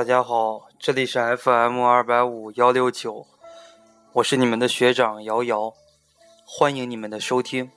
[0.00, 3.26] 大家好，这里是 FM 二百五幺六九，
[4.14, 5.74] 我是你们的学长瑶瑶，
[6.46, 7.70] 欢迎你们的收听。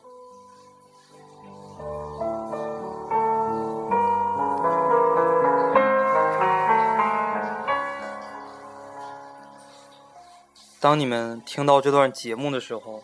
[10.79, 13.03] 当你们听到这段节目的时候，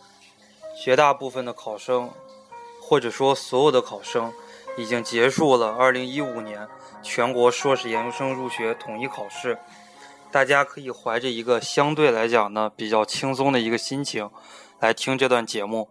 [0.82, 2.10] 绝大部分的考生，
[2.82, 4.32] 或者说所有的考生，
[4.80, 6.68] 已经结束了2015年
[7.02, 9.58] 全国硕士研究生入学统一考试。
[10.32, 14.30] 大家可以怀着一个相对来讲呢比较轻松的一个心情
[14.80, 15.90] 来听这段节目。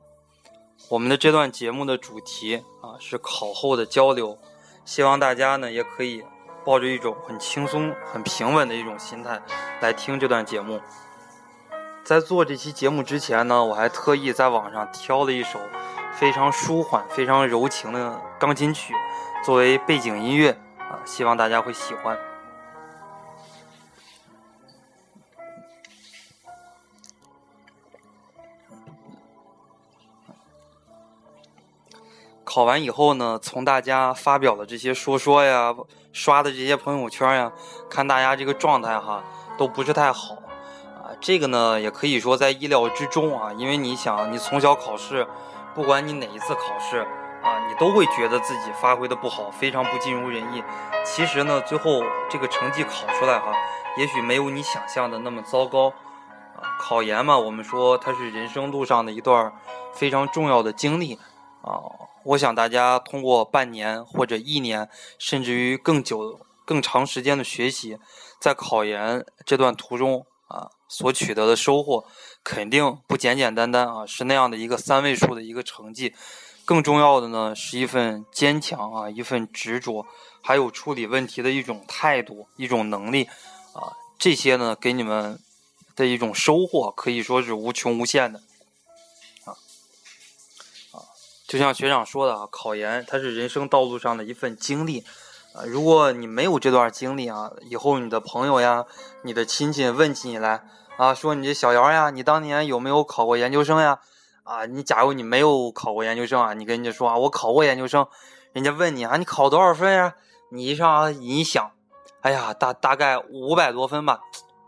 [0.89, 4.39] 我们的这段节目的主题啊是考后的交流，
[4.85, 6.25] 希望大家呢也可以
[6.65, 9.41] 抱着一种很轻松、很平稳的一种心态
[9.81, 10.81] 来听这段节目。
[12.05, 15.59] 在做这期节目之前呢，我还特意在网上挑了一首
[16.19, 18.93] 非常舒缓、非常柔情的钢琴曲
[19.45, 22.19] 作为背景音乐啊，希望大家会喜欢。
[32.43, 35.73] 考完以后呢，从大家发表的这些说说呀、
[36.13, 37.53] 刷的这些朋友圈呀，
[37.89, 39.23] 看大家这个状态哈，
[39.57, 40.35] 都不是太好
[40.97, 41.15] 啊。
[41.21, 45.25] 这个呢，也可以说在意料之中啊，因为你想，你从小考试，
[45.79, 46.99] 不管你哪一次考试
[47.41, 50.61] 啊，你都会觉得自己发挥的不好，非常不尽如人意。
[51.07, 53.53] 其实呢，最后这个成绩考出来哈，
[53.97, 55.91] 也许没有你想象的那么糟糕
[56.57, 56.67] 啊。
[56.81, 59.53] 考研嘛，我们说它是人生路上的一段
[59.95, 61.15] 非常重要的经历
[61.63, 61.79] 啊。
[62.25, 68.01] 我想大家通过半年或者一年，甚至于更久、更长时间的学习，
[68.41, 70.27] 在考研这段途中。
[70.49, 72.07] 啊，所取得的收获
[72.43, 76.15] 肯定不简简单单啊，是那样的一个三位数的一个成绩。
[76.65, 80.07] 更重要的呢，是一份坚强啊，一份执着，
[80.43, 83.25] 还有处理问题的一种态度、一种能力
[83.73, 83.97] 啊。
[84.19, 85.39] 这些呢，给你们
[85.97, 88.41] 的一种收获可以说是无穷无限的
[89.45, 89.57] 啊
[90.93, 91.01] 啊！
[91.47, 95.05] 就像学长说的啊，考研它是人生道路上的一份经历。
[95.55, 98.85] 啊，如果你没有这段经历啊，以后你的朋友呀、
[99.23, 100.63] 你的亲戚问起你来
[100.99, 104.01] 啊，说你这小姚呀，你当年有没有考过研究生呀？
[104.43, 108.05] 啊，你假如你没有考过研究生啊，你跟人家说啊，我考过研究生，
[108.53, 110.17] 人家问你啊，你考多少分呀？
[110.51, 111.71] 你一上一想，
[112.23, 114.23] 哎呀，大大概五百多分吧。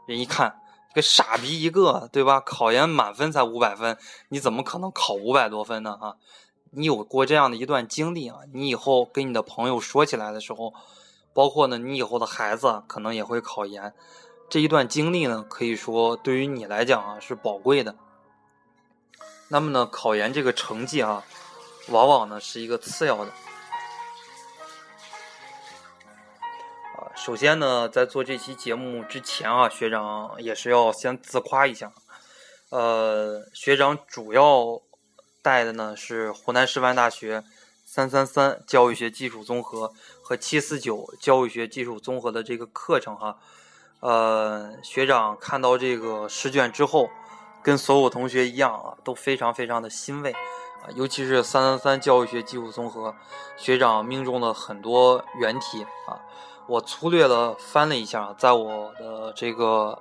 [0.07, 0.61] 人一看，
[0.95, 2.39] 个傻逼一个，对吧？
[2.39, 3.99] 考研满分才五百分，
[4.29, 5.99] 你怎么可能考五百多分呢？
[6.01, 6.15] 啊？
[6.71, 8.39] 你有过这样的一段经历啊？
[8.53, 10.73] 你以后跟你的朋友说起来的时候，
[11.35, 13.93] 包括呢，你以后的孩子可能也会考研，
[14.51, 17.97] 这一段经历呢，可以说对于你来讲啊是宝贵的。
[19.49, 21.25] 那么呢，考研这个成绩啊，
[21.89, 23.31] 往往呢是一个次要的。
[26.95, 31.93] 啊，首先呢，在做这期节目之前啊，学长也是要先自夸一下，
[32.69, 34.83] 呃，学长主要。
[35.43, 37.43] 带的呢是湖南师范大学
[37.87, 39.91] 三三三教育学基础综合
[40.23, 43.39] 和七四九教育学基础综合的这个课程哈，
[44.01, 47.09] 呃，学长看到这个试卷之后，
[47.63, 53.15] 跟所有同学一样啊，都非常非常的欣慰啊，尤其是三三三教育学基础综合，
[53.57, 56.21] 学长命中了很多原题啊，
[56.67, 60.01] 我粗略的翻了一下，在我的这个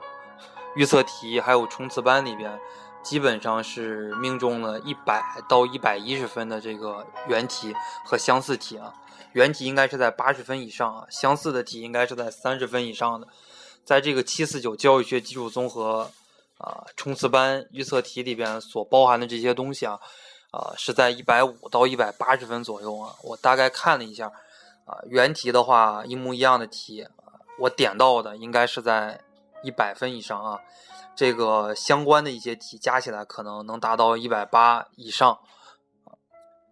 [0.75, 2.59] 预测题还有冲刺班里边。
[3.01, 7.73] 基本上是命中了一百到一百一十分的这个原题
[8.03, 8.93] 和相似题啊，
[9.31, 13.25] 原题应该是在八十分以上啊，相似的题应该是在三十分以上的。
[13.89, 16.11] 在这个七四九教育学基础综合
[16.59, 19.99] 啊冲刺班预测题里边所包含的这些东西啊，
[20.51, 23.15] 啊是在一百五到一百八十分左右啊。
[23.23, 24.27] 我大概看了一下
[24.85, 27.07] 啊，原题的话一模一样的题，
[27.57, 29.19] 我点到的应该是在
[29.63, 30.59] 一百分以上啊。
[31.15, 35.39] 这个相关的一些题加起来可能能达到一百八以上，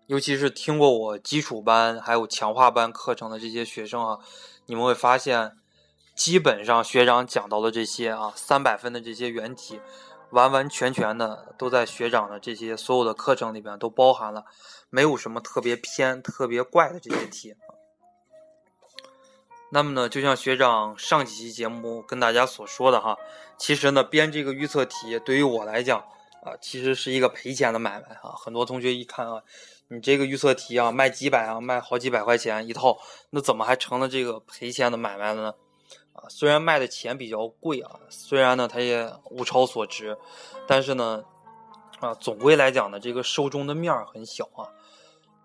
[0.06, 4.19] 尤其是听过我基础班还有强化班课程的这些学生啊，
[4.68, 5.58] 你们会发现，
[6.18, 9.80] 基本上学长讲到的这些啊三百分的这些原题，
[10.31, 14.44] 完完全全的都在学长的这些所有的课程里边都包含了，
[14.90, 17.56] 没有什么特别偏、特别怪的这些题。
[19.69, 23.16] 那么呢，就像学长上几期节目跟大家所说的哈，
[23.58, 26.00] 其实呢编这个预测题对于我来讲
[26.42, 28.34] 啊，其实是一个赔钱的买卖啊。
[28.36, 29.44] 很多同学一看啊，
[29.90, 32.98] 你这个预测题啊卖几百啊，卖好几百块钱一套，
[33.30, 35.54] 那怎么还成了这个赔钱的买卖了呢？
[36.18, 40.18] 啊，虽然卖的钱比较贵啊，虽然呢它也物超所值，
[40.68, 41.24] 但是呢
[42.00, 44.68] 啊，总归来讲呢，这个受众的面儿很小啊。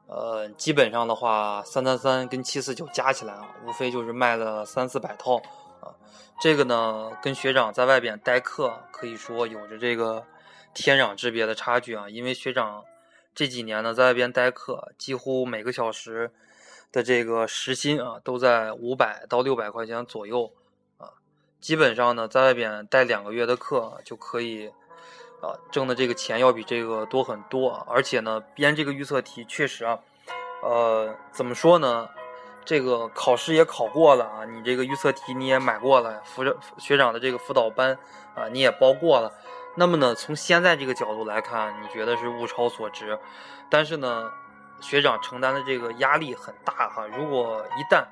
[0.08, 5.36] 呃，基本上的话，三三三跟七四九加起来啊，无非就是卖了三四百套
[5.80, 5.94] 啊。
[6.40, 10.24] 这个呢，跟学长在外边代课可以说有着这个
[10.74, 12.10] 天壤之别的差距啊。
[12.10, 12.84] 因为学长
[13.34, 16.30] 这几年呢在外边代课，几乎每个小时
[16.90, 20.52] 的这个时薪啊都在五百到六百块钱左右。
[21.62, 24.66] 基本上呢，在外边带两个月的课就可以
[25.40, 27.86] 啊挣的这个钱要比这个多很多。
[27.88, 30.00] 而且呢，编这个预测题确实啊，
[30.64, 32.08] 呃，怎么说呢？
[32.64, 36.44] 这个考试也考过了啊，你这个预测题你也买过了，辅
[36.78, 37.96] 学长的这个辅导班
[38.34, 39.32] 啊你也包过了。
[39.76, 43.16] 那么呢，从现在这个角度来看，你觉得是物超所值。
[43.70, 44.32] 但是呢，
[44.80, 47.06] 学长承担的这个压力很大哈。
[47.06, 48.04] 如果一旦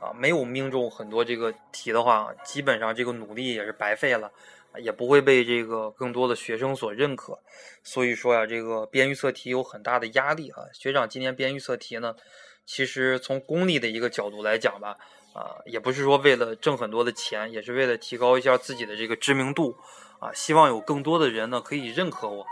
[0.00, 4.30] 啊没有命中很多这个题的话，基本上这个努力也是白费了，
[4.80, 7.38] 也不会被这个更多的学生所认可。
[7.82, 10.62] 所以说呀，这个编预测题有很大的压力啊。
[10.72, 12.14] 学长今年编预测题呢。
[12.70, 14.94] 其实从功利的一个角度来讲吧，
[15.32, 19.74] 啊，也不是说为了挣很多的钱，也是为了提高一下自己的这个知名度，
[20.20, 22.42] 啊，希望有更多的人呢可以认可我，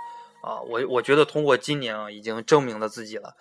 [0.40, 3.36] 啊，我我觉得通过今年啊已经证明了自己了，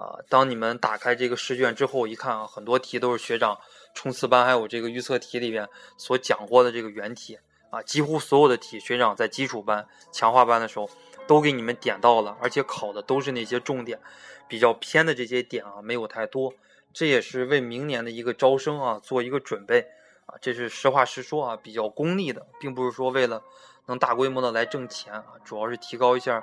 [0.00, 3.58] 啊，当你们打开这个试卷之后一看啊，很多题都是学长
[3.92, 5.68] 冲刺班还有这个预测题里边
[5.98, 7.38] 所讲过的这个原题，
[7.68, 10.88] 啊，几乎所有的题学长在基础班、强化班的时候
[11.26, 14.00] 都给你们点到了，而且考的都是那些重点。
[14.48, 16.52] 比较偏的这些点啊，没有太多，
[16.92, 19.86] 这也是为明年的一个招生啊做一个准备
[20.26, 23.42] 啊，这是实话实说啊，比较功利的，并不是说为了
[23.86, 26.42] 能大规模的来挣钱啊，主要是提高一下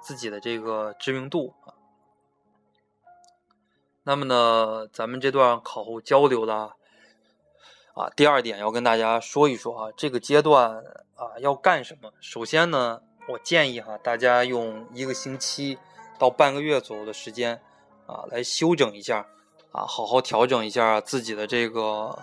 [0.00, 1.73] 自己的这个知名度啊。
[4.04, 6.54] 那么呢，咱们这段考后交流的
[7.94, 10.76] 啊，第二点要跟大家说一说啊，这个阶段
[11.16, 12.12] 啊要干什么？
[12.20, 15.78] 首先呢，我建议哈，大家用一个星期。
[16.16, 17.60] 到半个月左右的时间，
[18.06, 19.26] 啊，来休整一下，
[19.72, 22.16] 啊，好好调整一下自己的这个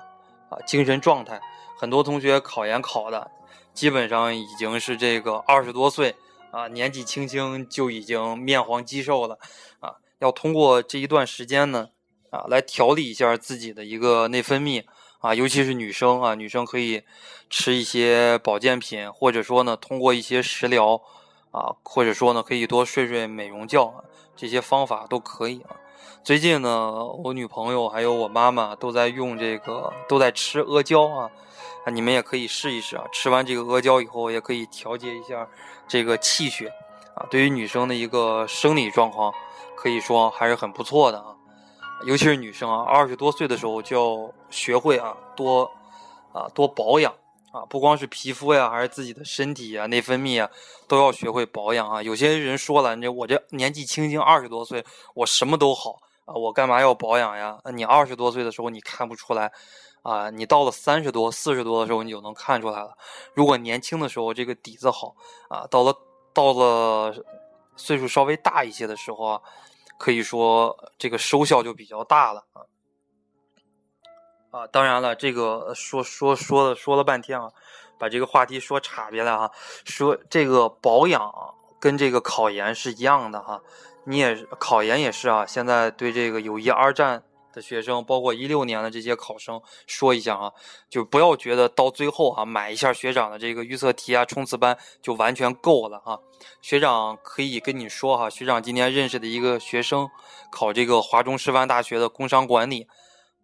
[0.48, 1.42] 啊精神状态。
[1.78, 3.30] 很多同学考研考的，
[3.74, 6.16] 基本上已经是这个二十多岁，
[6.52, 9.38] 啊，年纪轻轻就已经面黄肌瘦了，
[9.82, 11.90] 啊，要通过这一段时间呢，
[12.30, 14.86] 啊，来调理一下自己的一个内分泌，
[15.20, 17.04] 啊，尤其是女生啊，女生可以
[17.50, 21.02] 吃一些保健品，或者说呢，通过一些食疗。
[21.54, 24.00] 啊，或者说呢，可以多睡睡美容觉，啊
[24.38, 25.76] 这些方法都可以啊。
[26.24, 31.30] 最近呢，我女朋友还有我妈妈都在用这个，都在吃阿胶啊。
[31.84, 33.04] 啊，你们也可以试一试啊。
[33.12, 35.46] 吃完这个阿胶以后，也可以调节一下
[35.90, 36.72] 这个气血
[37.16, 37.28] 啊。
[37.30, 39.34] 对于女生的一个生理状况，
[39.82, 41.36] 可以说还是很不错的啊。
[42.06, 45.64] 尤其是女生啊，二十多岁的时候就要学会啊，多
[46.32, 47.12] 啊多保养。
[47.52, 50.50] 啊，不光是皮肤呀，还是自己的身体啊、内分泌啊，
[50.88, 52.02] 都要学会保养啊。
[52.02, 54.86] 有些人说了，这我这年纪轻轻二十多岁，
[55.16, 57.60] 我什么都好啊，我干嘛要保养呀？
[57.74, 59.52] 你二十多岁的时候你看不出来
[60.02, 62.96] 啊，你到了三十多、四十多的时候你就能看出来了。
[63.34, 65.14] 如果年轻的时候这个底子好
[65.50, 65.94] 啊，到了
[66.32, 67.14] 到了
[67.76, 69.42] 岁数稍微大一些的时候啊，
[70.02, 72.66] 可以说这个收效就比较大了啊。
[74.50, 77.52] 啊，当然了，这个说说说了说了半天啊，
[78.00, 79.52] 把这个话题说岔别了啊。
[79.86, 81.32] 说这个保养
[81.80, 83.62] 跟这个考研是一样的哈，
[84.06, 85.46] 你也考研也是啊。
[85.46, 87.24] 现在对这个友谊二战
[87.54, 90.52] 的学生，包括一六年的这些考生说一下啊，
[90.90, 96.20] 就不要觉得到最后啊买一下学长的这个预测题啊冲刺班就完全够了啊。
[96.62, 100.10] 学长可以跟你说哈，学长今天认识的一个学生
[100.52, 102.88] 考这个华中师范大学的工商管理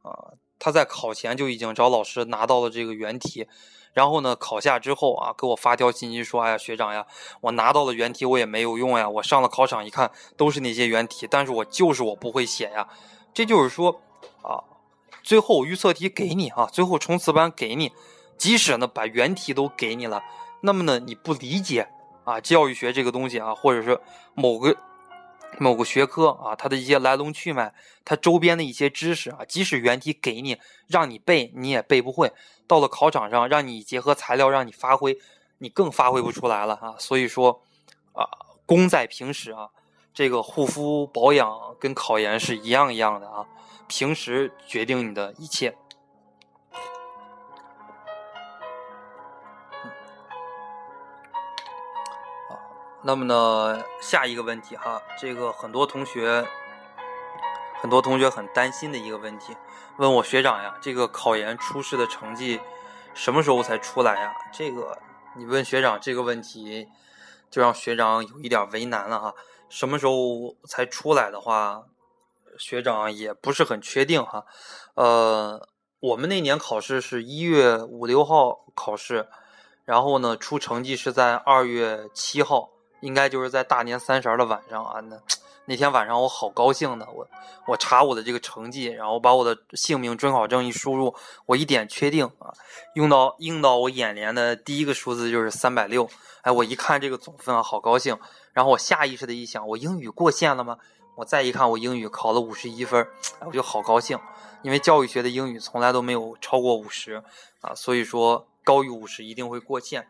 [0.02, 0.34] 啊。
[0.60, 3.48] 他在考前就已经找老师拿到了这个原题，
[3.94, 7.06] 然后呢，考下之后啊，给我发条信息说：“哎呀，学长呀，
[7.42, 9.08] 我拿到了原题，我也没有用呀。
[9.08, 12.88] 我上了考场一看，都是那些原题，但是我就是我不会写呀。
[13.38, 14.02] 这就是说，
[14.42, 14.66] 啊，
[15.22, 17.92] 最后预测题给你啊，最后冲刺班给你，
[18.36, 20.24] 即使呢把原题都给你了，
[20.62, 21.88] 那么呢你不理解
[22.24, 24.02] 啊，教育学这个东西啊，或者是
[24.34, 24.76] 某个。”
[25.60, 32.34] 某个学科啊，它的一些来龙去脉，它周边的一些知识啊，即使原题给你，让你背，你也背不会。
[32.68, 35.18] 到了考场上，让你结合材料，让你发挥，
[35.60, 36.96] 你更发挥不出来了啊。
[36.98, 37.62] 所以说，
[38.14, 38.28] 啊，
[38.66, 39.70] 功在平时啊。
[40.18, 43.46] 这个护肤保养跟考研是一样一样的啊。
[43.86, 45.78] 平时决定你的一切。
[53.04, 56.44] 那么呢，下一个问题哈，这个很多同学，
[57.80, 59.56] 很多同学很担心的一个问题，
[59.98, 62.60] 问我学长呀，这个考研初试的成绩
[63.14, 64.36] 什么时候才出来呀？
[64.52, 64.98] 这个
[65.36, 66.88] 你问学长这个问题，
[67.52, 69.36] 就让学长有一点为难了哈。
[69.70, 71.86] 什么时候才出来的话，
[72.58, 74.46] 学长也不是很确定哈。
[74.96, 75.68] 呃，
[76.00, 79.28] 我们那年考试是一月五六号考试，
[79.86, 82.70] 然后呢出成绩是在二月七号，
[83.02, 85.00] 应该就是在大年三十的晚上啊。
[85.02, 85.22] 那
[85.70, 87.28] 那天晚上我好高兴的，我
[87.68, 91.14] 我查我的这个成绩，然后把我的姓名、准考证一输入，
[91.46, 92.54] 我一点确定啊，
[92.94, 96.10] 用到映到我眼帘的第一个数字就是三百六。
[96.44, 98.18] 哎，我一看这个总分啊，好高兴。
[98.54, 100.78] 然后我下意识的一想，我英语过线了吗？
[101.16, 103.06] 我再一看，我英语考了五十一分，
[103.42, 104.18] 我就好高兴，
[104.62, 107.22] 因为教育学的英语从来都没有超过五十
[107.60, 110.08] 啊，所以说高于五十一定会过线。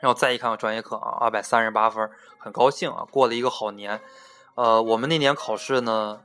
[0.00, 4.00] 然后再一看我专业课啊，二百三十八分，很高兴啊，过了一个好年。
[4.54, 6.20] 呃，我们那年考试呢，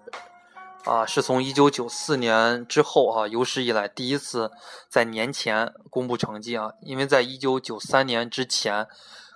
[0.86, 4.52] 啊，是从一九九四年之后啊，有史以来第一次
[4.88, 8.88] 在年前公布成绩啊，因为在一九九三年之前，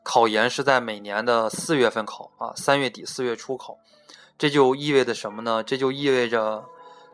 [0.04, 3.78] 考研是在每年的四月份考啊，三月底四月初考。
[4.38, 5.64] 这就意味着什么呢？
[5.64, 6.66] 这就意味着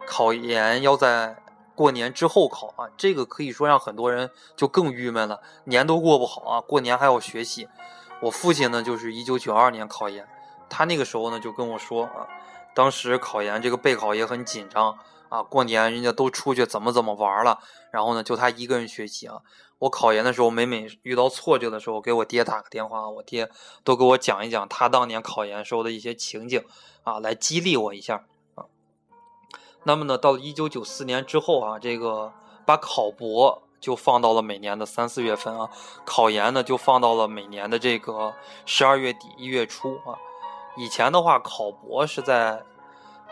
[0.08, 1.42] 考研要在
[1.76, 2.90] 过年之后考啊！
[2.98, 7.68] 这个可以说让很多人就更郁闷了，年都过不好啊，过年还要学习。
[8.22, 10.28] 我父亲呢，就是一九九二年考研，
[10.70, 12.28] 他那个时候呢就跟我说啊，
[12.74, 14.98] 当时考研这个备考也很紧张
[15.30, 17.60] 啊，过年人家都出去怎么怎么玩了，
[17.92, 19.42] 然后呢就他一个人学习啊。
[19.80, 23.50] 我考研的时候，每每遇到挫折的时候，给我爹打个电话，我爹
[23.84, 26.64] 都给我讲一讲他当年考研时候的一些情景。
[27.04, 28.66] 啊，来激励我一下啊。
[29.84, 32.34] 那么呢，到了一九九四年之后啊，这个
[32.66, 35.70] 把考博就放到了每年的三四月份啊，
[36.06, 38.36] 考研呢就放到了每年的这个
[38.66, 40.20] 十二月底一月初啊。
[40.80, 42.64] 以前的话，考博是在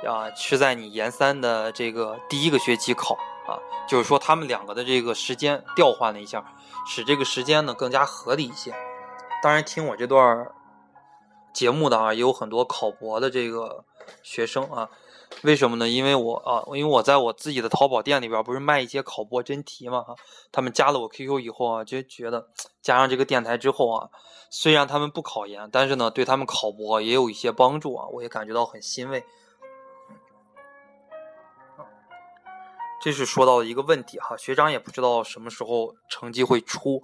[0.06, 3.16] 啊是在你研三的这个第一个学期考
[3.48, 6.46] 啊，就是说他们两个的这个时间调换了一下，
[6.86, 8.74] 使这个时间呢更加合理一些。
[9.42, 10.51] 当然，听我这段。
[11.54, 13.84] 节目的啊，也有很多考博的这个
[14.22, 14.89] 学生啊，
[15.44, 15.88] 为什么呢？
[15.88, 20.15] 因为我啊，因为我在我自己的淘宝店里边不是卖一些考博真题嘛哈，
[20.51, 22.48] 他们加了我 QQ 以后啊，就觉得
[22.82, 24.10] 加上这个电台之后啊，
[24.50, 29.24] 虽然他们不考研，但是呢，对他们考博也有一些帮助啊，我也感觉到很欣慰。
[33.00, 37.03] 这是说到一个问题哈，学长也不知道什么时候成绩会出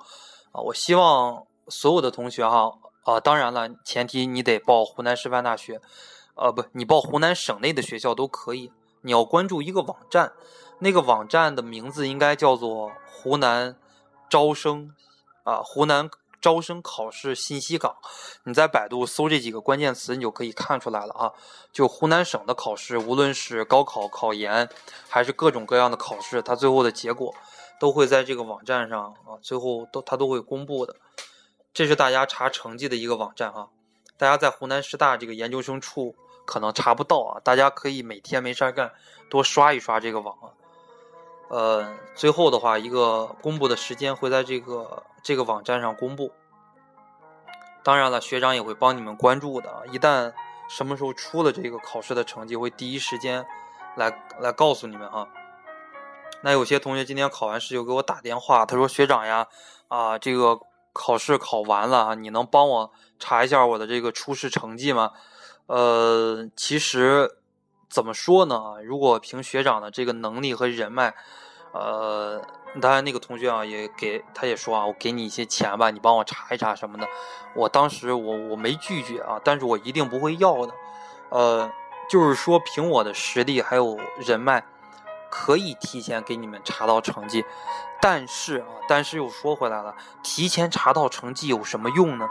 [0.52, 2.72] 啊，我希望所有的同学哈。
[3.04, 5.82] 啊，当然了，前提你得报湖南师范大学，
[6.36, 8.72] 呃，不，你报湖南省内的学校都可以。
[9.02, 10.34] 你要关注一个网站，
[10.80, 13.76] 那个网站的名字应该叫做湖南
[14.30, 14.96] 招生
[15.44, 16.10] 啊，湖南
[16.42, 17.98] 招生考试信息港。
[18.46, 21.34] 你在百度搜这几个关键词，你就可以看出来了啊。
[21.72, 24.70] 就湖南省的考试，无论是高考、考研，
[25.10, 27.36] 还是各种各样的考试，它最后的结果
[27.80, 30.96] 都会在这个网站上啊，最后都它都会公布的。
[31.74, 33.68] 这是大家查成绩的一个网站啊，
[34.24, 36.16] 大家在湖南师大这个研究生处
[36.46, 38.90] 可能查不到啊，大家可以每天没事干
[39.30, 40.48] 多刷一刷这个网啊。
[41.50, 46.32] 呃，最后的话，一个公布的时间会在这个这个网站上公布。
[47.84, 50.32] 当然了，学长也会帮你们关注的啊，一旦
[50.70, 53.46] 什么时候出了这个考试的成绩，会第一时间
[53.98, 55.28] 来来告诉你们哈。
[56.42, 59.46] 那有些同学今天考完试就给我打电话，他说学长呀，
[59.90, 60.58] 啊这个。
[60.94, 65.12] 考试考完了啊，你能帮我查一下我的这个初试成绩吗？
[65.66, 67.38] 呃，其实
[67.90, 68.76] 怎么说呢？
[68.84, 71.16] 如果凭学长的这个能力和人脉，
[71.74, 72.42] 呃，
[72.80, 77.08] 当然那个同学啊也给他也说啊，我给你一些钱吧，你帮我查一查什么的。
[77.56, 80.74] 我当时我我没拒绝啊，但是我一定不会要的。
[81.30, 81.72] 呃，
[82.10, 84.64] 就是说凭我的实力还有人脉。
[85.36, 87.44] 可以提前给你们查到成绩，
[88.00, 92.30] 但是啊，但是又说回来了，提前查到成绩有什么用呢？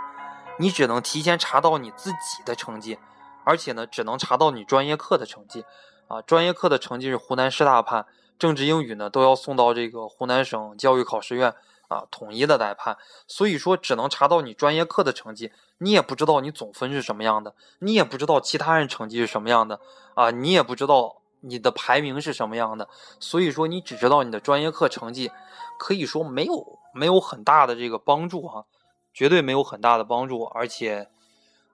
[0.61, 3.01] 你只能提前查到你自己的成绩，
[3.43, 5.65] 而且呢，只能查到你专业课的成绩。
[6.07, 8.07] 啊，专业课的成绩是湖南师大判，
[8.39, 11.53] 政治、英语呢都要送到这个湖南省教育考试院
[11.89, 12.97] 啊统一的来判。
[13.27, 19.81] 所以说，只能查到你专业课的成绩，你也不知道你总分是什么样的，你也不知道其他人成绩是什么样的
[20.15, 21.17] 啊，你也不知道。
[21.43, 22.89] 你的排名是什么样的？
[23.21, 25.31] 所以说你只知道你的专业课成绩，
[25.79, 28.65] 可以说没有没有很大的这个帮助哈，
[29.13, 30.45] 绝对没有很大的帮助。
[30.45, 31.09] 而且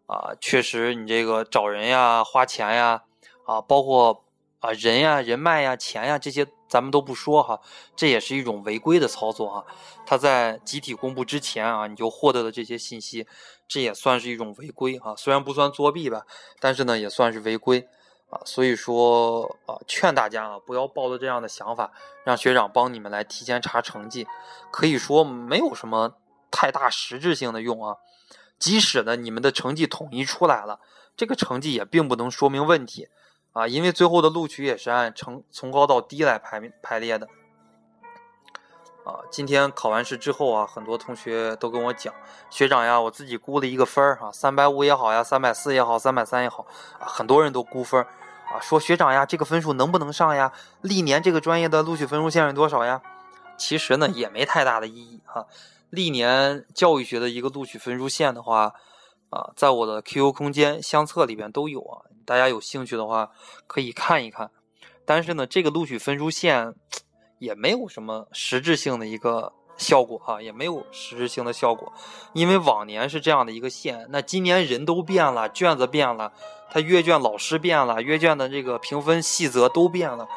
[0.07, 3.05] 啊，确实你这个找人呀、花钱呀
[3.45, 4.25] 啊，包括
[4.61, 7.61] 啊人呀、人脉呀、钱呀这些，咱们都不说哈，
[7.95, 9.67] 这也是一种违规的操作哈。
[10.07, 13.27] 他在集体公布之前啊，你就获得了这些信息，
[13.69, 15.15] 这也算是一种违规哈。
[15.15, 16.23] 虽然不算作弊吧，
[16.59, 17.87] 但是呢，也算是违规。
[18.31, 21.91] 啊，所以说啊，劝大家啊，不要抱着这样的想法，
[22.25, 24.27] 让学长帮你们来提前查成绩，
[24.71, 26.15] 可以说没有什么
[26.51, 27.97] 太大实质性的用啊。
[28.59, 30.81] 即使呢，你们的成绩统一出来了，
[31.17, 33.09] 这个成绩也并不能说明问题
[33.53, 37.29] 啊，因为最后的录取也是按成从高到低来排排列的。
[39.09, 42.13] 啊，今天考完试之后啊，很多同学都跟我讲，
[42.51, 46.67] 学长呀，我自己估了一个分儿哈，三百五也好呀，三百四也好，三百三也好
[47.01, 48.05] 啊，很多人都估分儿
[48.53, 50.53] 啊，说学长呀，这个分数能不能上呀？
[50.83, 53.01] 历年这个专业的录取分数线是多少呀？
[53.57, 55.47] 其实呢，也没太大的意义哈。
[55.89, 58.75] 历年教育学的一个录取分数线的话，
[59.31, 63.31] 啊，在我的 QQ 空间相册里边都有啊，大家有兴趣的话
[63.67, 64.51] 可以看一看。
[65.07, 66.75] 但是呢，这个录取分数线
[67.39, 71.93] 也没有什么实质性的一个效果哈，也没有实质性的效果，
[72.33, 76.33] 因为往年是这样的一个线，那今年人都变了，卷子变了，
[76.71, 80.29] 他阅卷老师变了，阅卷的这个评分细则都变了，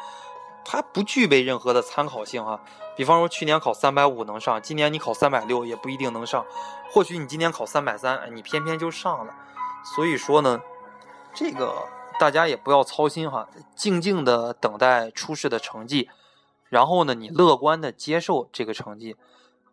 [0.64, 2.60] 它不具备任何的参考性哈。
[2.96, 6.44] 比方说，去年考三百五能上，今年你考三百六也不一定能上。
[6.92, 9.34] 或许你今年考三百三，你偏偏就上了。
[9.96, 10.60] 所以说呢，
[11.34, 11.74] 这个
[12.20, 16.10] 大家也不要操心哈，静静的等待初试的成绩，
[16.72, 19.14] 然后呢，你乐观的接受这个成绩，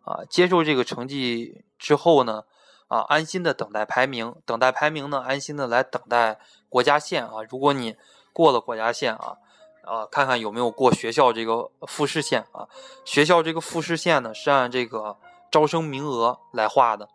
[0.04, 2.44] 啊，接受这个成绩之后呢，
[2.88, 6.38] 啊，安心的等待排名，等待排名呢，安心的来等待
[6.68, 7.36] 国家线啊。
[7.48, 7.96] 如果你
[8.34, 9.38] 过了国家线啊。
[9.82, 12.68] 啊，看看有没有过学校这个复试线啊？
[13.04, 15.16] 学校这个复试线呢，是按这个
[15.50, 17.08] 招生名额来划的。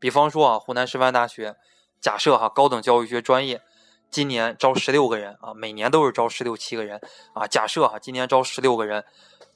[0.00, 1.56] 比方说啊，湖南师范大学，
[2.00, 3.62] 假设哈，高等教育学专业
[4.10, 7.00] 今年招十六个人啊，每年都是招十六七个人
[7.32, 7.46] 啊。
[7.46, 9.04] 假设哈，今年招十六个人，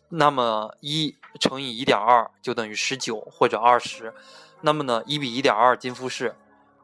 [0.09, 4.15] 那么一乘以一点二就等于十九或者二十，
[4.61, 6.35] 那么呢，一比一点二进复试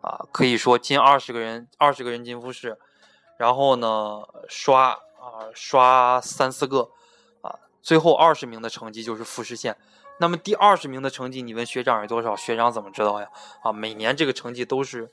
[0.01, 2.79] 啊，可以说进二十个人，二十个人进复试，
[3.39, 4.99] 然后呢刷。
[5.21, 6.91] 啊，刷三四个，
[7.43, 9.77] 啊，最后二十名的成绩就是复试线。
[10.21, 12.35] 那么第二十名的成绩，你问学长是多少？
[12.37, 13.29] 学长怎么知道呀？
[13.63, 15.11] 啊，每年这个成绩都是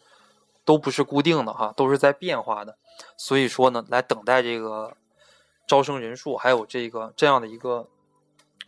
[0.66, 2.76] 都不是固定的哈，都是在变化的。
[3.16, 4.98] 所以说呢，来等待这个
[5.68, 7.88] 招生人数，还有这个这样的一个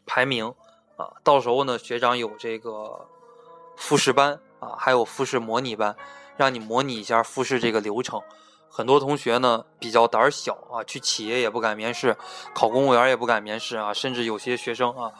[0.05, 0.53] 排名
[0.95, 1.13] 啊。
[1.23, 3.07] 到时候呢，学长有这个
[3.75, 5.95] 复试班啊，还有复试模拟班，
[6.35, 8.21] 让你模拟一下复试这个流程。
[8.69, 12.15] 很多同学呢比较胆儿小啊，去企业也不敢面试，
[12.53, 15.13] 考公务员也不敢面试啊，甚至有些学生啊，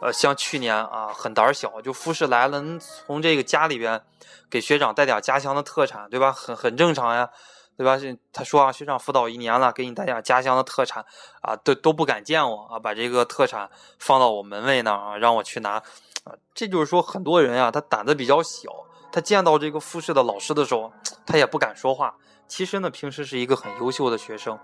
[0.00, 4.00] 呃，像去年啊，很胆小，就复试来了，从这个家里边
[4.48, 6.32] 给学长带点家乡的特产，对吧？
[6.32, 7.28] 很很正常呀，
[7.76, 7.98] 对吧？
[8.32, 11.04] 他说啊，学长辅导一年了，给你带点家乡的特产
[11.42, 15.82] 啊，都都不敢见我啊，把这个特产放到我门卫那儿啊，让我去拿
[16.24, 18.70] 啊，这就是说很多人啊，他胆子比较小，
[19.10, 20.92] 他见到这个复试的老师的时候，
[21.26, 22.14] 他也不敢说话。
[22.46, 24.58] 其实呢，平时是一个很优秀的学生，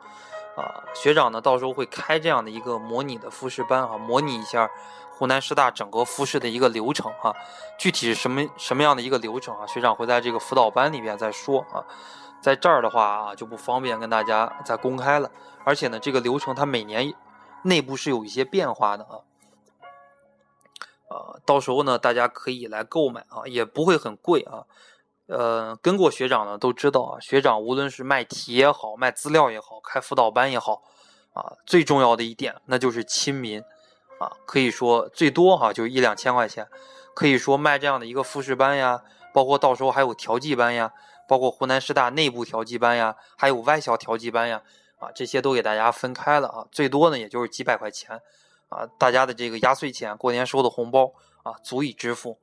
[0.57, 4.71] 啊，学长呢到时候会开这样的一个模拟的复试班啊，模拟一下
[5.17, 7.35] 湖南师大整个复试的一个流程哈，
[7.79, 9.67] 具体是什么什么样的一个流程啊？
[9.67, 11.85] 学长会在这个辅导班里边再说啊，
[12.43, 15.31] 在这儿的话啊就不方便跟大家再公开了，
[15.65, 17.15] 而且呢这个流程它每年
[17.63, 19.23] 内部是有一些变化的啊，
[21.09, 24.65] 呃，到时候呢大家可以来购买啊，也不会很贵啊。
[25.27, 30.83] 呃，跟过学长的都知道啊，学长无论是卖题也好，卖资料也好，开辅导班也好，
[31.33, 33.65] 啊，最重要的一点那就是亲民，
[34.25, 36.67] 啊，可以说最多哈就一两千块钱，
[37.15, 39.03] 可以说卖这样的一个复试班呀，
[39.35, 40.91] 包括到时候还有调剂班呀，
[41.29, 44.63] 包括湖南师大内部调剂班呀，还有外校调剂班呀，
[44.99, 48.19] 啊，这些都给大家分开了啊，最多呢也就是几百块钱，
[48.71, 52.39] 啊，大家的这个压岁钱、过年收的红包啊，足以支付。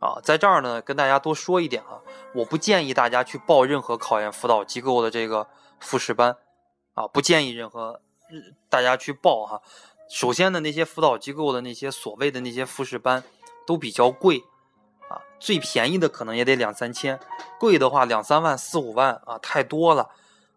[0.00, 2.02] 啊，在这儿呢，跟大家多说一点啊，
[2.34, 5.46] 我不建议大家去报任何考研辅导机构的这个
[5.78, 6.36] 复试班，
[6.94, 8.00] 啊，不建议任何
[8.68, 9.62] 大家去报哈。
[10.12, 13.24] 首先呢，那些辅导机构的那些所谓的那些复试班
[13.66, 14.44] 都比较贵，
[15.08, 17.18] 啊，最便宜的可能也得两三千，
[17.58, 20.10] 贵的话两三万、四五万啊，太多了，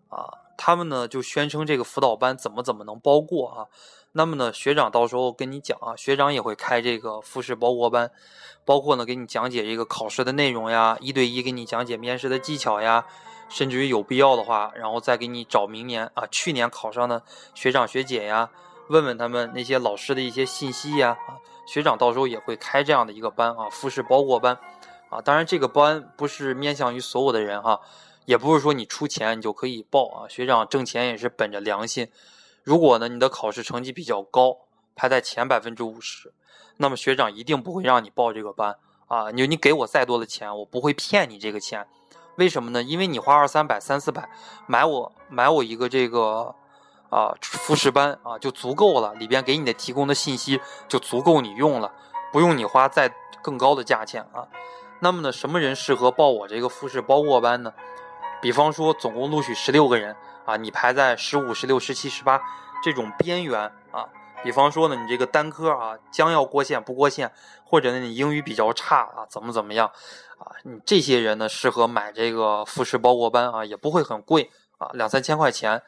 [0.09, 3.67] 啊，他们呢就宣称这个辅导班怎么怎么能包过啊。
[4.11, 8.11] 那么呢，学长到时候跟你讲啊，学长也会开这个复试包过班，
[8.65, 13.05] 包括呢给你讲解这个考试的内容呀，一对一给你讲解面试的技巧呀，
[13.47, 18.49] 甚至于有必要的话，然后再给你找明年啊去年考上的学长学姐呀，
[18.89, 24.57] 问问他们那些老师的一些信息呀啊，学长到时候也会开这样的一个班啊，复试包过班
[25.09, 27.81] 啊，当然这个班不是面向于所有的人哈，
[28.25, 32.09] 也不是说你出钱你就可以报啊，学长挣钱也是本着良心。
[32.63, 34.57] 如果呢，你的考试成绩比较高，
[34.95, 36.33] 排在前百分之五十，
[36.77, 39.29] 那么学长一定不会让你报这个班啊！
[39.31, 41.87] 你你给我再多的钱，我不会骗你这个钱。
[42.37, 42.83] 为什么呢？
[42.83, 44.27] 因为你花二三百、三四百
[44.67, 46.55] 买我买我一个这个
[47.15, 51.91] 啊复试班啊就足够了，里边给你的提供的信息就足够你用了，
[52.33, 53.09] 不用你花再
[53.41, 54.47] 更高的价钱啊。
[54.99, 57.73] 那么呢，什么人适合报我这个复试包过班呢？
[58.41, 60.15] 比方说，总共录取十六个人。
[60.45, 62.39] 啊，你排在十五、十六、十七、十八
[62.83, 63.59] 这种边缘
[63.91, 64.05] 啊，
[64.43, 67.31] 比方说呢，你这个单科啊将要过线不过线，
[67.63, 69.87] 或者呢你英语比较差啊，怎么怎么样
[70.37, 70.53] 啊？
[70.61, 75.81] 你这些人呢适合买这个复试包过班啊，也不会很贵啊，两三千块钱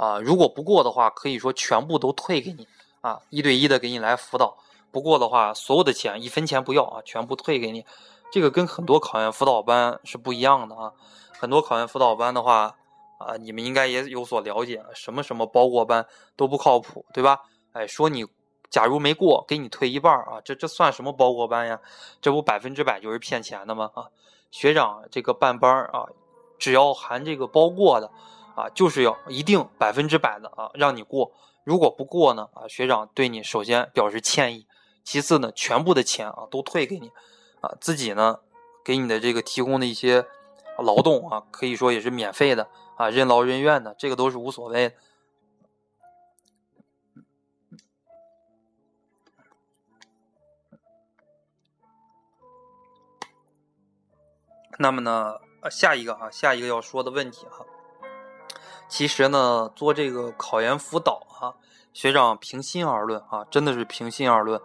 [0.00, 0.18] 啊。
[0.18, 2.66] 如果不过的话，可以说全部都退给你
[3.00, 4.56] 啊，一对一的给你来辅导。
[4.90, 7.84] 不过的话，所有的钱一分钱不要啊，全部退给你。
[8.32, 10.92] 这个跟很多考研辅导班是不一样的啊。
[11.38, 12.76] 很多考研辅导班的话
[13.18, 17.40] 啊，你们应该也有所了解，什么什么包过班都不靠谱，对吧？
[17.72, 18.24] 哎，说你
[18.68, 21.80] 假如没过，给你退一半啊，这这算什么包过班呀？
[22.20, 23.90] 这不百分之百就是骗钱的吗？
[23.94, 24.06] 啊，
[24.50, 26.06] 学长这个办班啊，
[26.58, 28.10] 只要含这个包过的
[28.54, 31.32] 啊，就是要一定百分之百的啊让你过。
[31.64, 34.66] 如果不过呢啊，学长对你首先表示歉意，
[35.04, 37.10] 其次呢，全部的钱啊都退给你
[37.60, 38.40] 啊，自己呢
[38.84, 40.26] 给你的这个提供的一些
[40.78, 44.96] 劳动啊，可以说也是免费的啊，任劳任怨的，这个都是无所谓。
[54.78, 55.38] 那么呢，
[55.70, 57.66] 下一个啊，下一个要说的问题哈，
[58.90, 61.54] 其实呢，做这个考研辅导啊，
[61.94, 64.60] 学长平心而论啊，真的是平心而论，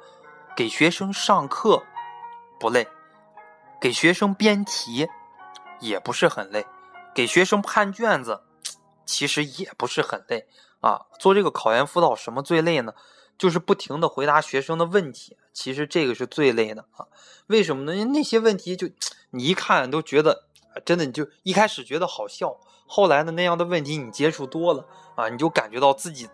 [0.55, 1.83] 给学生上课
[2.59, 2.87] 不累，
[3.79, 5.07] 给学生编题
[5.79, 6.65] 也不是很累，
[7.13, 8.41] 给学生判卷子
[9.05, 10.47] 其实也不是很累
[10.81, 11.05] 啊。
[11.19, 12.93] 做这个考研辅导什么最累呢？
[13.37, 17.05] 就是不停的回答学生的问题，其实这个是最累的啊。
[17.47, 18.05] 为什么呢？
[18.05, 18.89] 那些问题就。
[19.31, 20.45] 你一看都觉得，
[20.83, 22.57] 真的你就一开始觉得好笑，
[22.87, 24.85] 后来呢那样的问题你接触多了
[25.15, 26.27] 啊，你就感觉到自己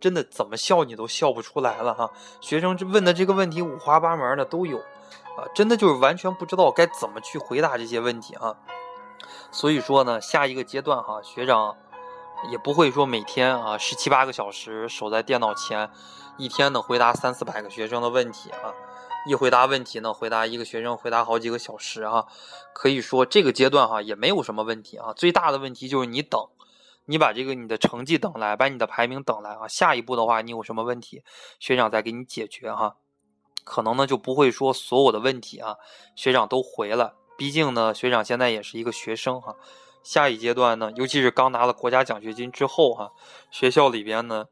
[0.00, 2.10] 真的怎么笑你都笑不出来了哈。
[2.40, 8.56] 学生问的这个问题五花八门的都有啊，真的就是完全不知道该怎么去回答这些问题啊。
[9.52, 11.76] 所以说呢，下一个阶段哈，学长
[12.50, 15.90] 也不会说每天啊十七八个小时守在电脑前，
[16.36, 18.74] 一天呢回答三四百个学生的问题啊。
[19.26, 22.26] 一回答问题呢，回答一个学生回答好几个小时啊，
[22.72, 25.12] 可以说这个阶段哈也没有什么问题啊。
[25.14, 26.40] 最大的问题就是你等，
[27.06, 29.66] 你把这个你的成绩等来，把你的排名等来啊。
[29.66, 31.24] 下一步的话，你有什么问题，
[31.58, 32.98] 学长再给你解决哈。
[33.64, 35.74] 可能呢就不会说所有的问题啊，
[36.14, 37.16] 学长都回了。
[37.36, 39.56] 毕竟呢，学长现在也是一个学生哈。
[40.04, 43.10] 下一阶段呢，尤其是刚拿了国家奖学金之后哈，
[43.50, 44.46] 学校里边呢，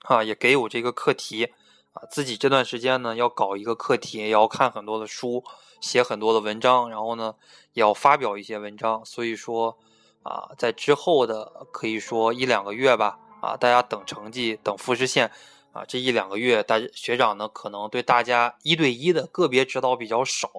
[0.00, 1.52] 啊也给我这个课题。
[1.94, 5.44] 啊，自己这段时间呢，要搞一个课题，也要看很多的书，
[5.80, 7.36] 写很多的文章，然后呢，
[7.72, 9.04] 也要发表一些文章。
[9.04, 9.78] 所以说，
[10.24, 15.30] 啊，在之后的可以说一两个月吧，啊，大家等成绩，等复试线，
[15.72, 20.50] 啊，这一两个月，大学长呢，可能对大家一对一的个别指导比较少，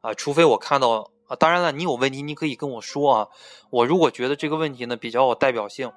[0.00, 3.28] 啊，除非我看到，啊，当然了，你有问题你可以跟我说啊，
[3.68, 5.92] 我如果觉得这个问题呢比较有代表性，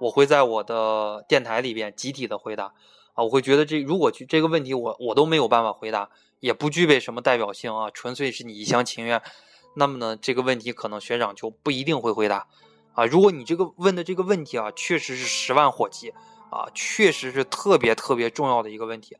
[0.00, 2.74] 我会在我的电台里边集体的回答。
[3.16, 9.22] 啊，我会觉得这如果去这个问题我我都没有办法回答，也不具备什么代表性啊，纯粹是你一厢情愿，
[9.74, 12.46] 那么呢，这个问题可能学长就不一定会回答
[12.92, 13.06] 啊。
[13.06, 16.10] 如果你这个问的这个问题啊，确实是十万火急
[16.50, 19.16] 啊，确实是特别特别重要的一个问题，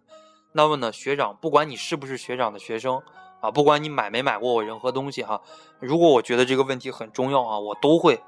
[0.53, 3.03] 那么呢，学长不管你是不是学长的学生
[3.41, 5.41] 啊，不管你买没买过我任何东西哈，
[5.81, 8.21] 如果我觉得这个问题很重要啊，我都会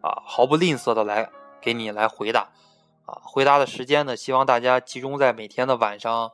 [0.00, 1.28] 啊毫不吝啬的来
[1.60, 2.48] 给你来回答。
[3.10, 6.30] 啊，回答的时间呢，希望大家集中在每天的晚上，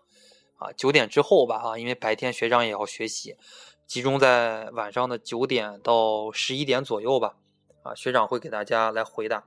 [0.58, 3.34] 啊九点之后吧，啊，因为白天学长也要学习，
[3.86, 7.36] 集中在晚上的九点到十一点左右吧，
[7.82, 9.44] 啊，学长会给大家来回答。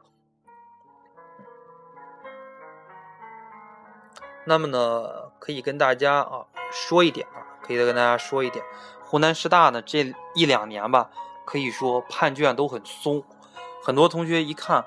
[4.45, 8.65] 那么呢，可以跟大家啊说一点啊，可以跟大家说一点，
[9.03, 11.11] 湖南师大呢这一两年吧，
[11.45, 13.23] 可以说判卷都很松，
[13.83, 14.83] 很多同学一看。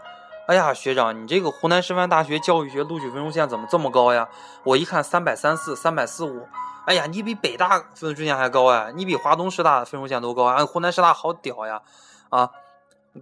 [0.47, 4.29] 哎呀，学长，你这个湖南师范大学教育学录取分数线怎么这么高呀？
[4.65, 6.49] 我一看三百三四、三百四五，
[6.85, 10.67] 哎呀，你比北大分数线还高呀，你比华东师大分数线都高啊！
[10.67, 11.83] 湖南师大好屌呀，
[12.31, 12.51] 啊，